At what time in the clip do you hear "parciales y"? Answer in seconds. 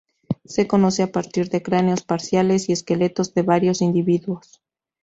2.01-2.71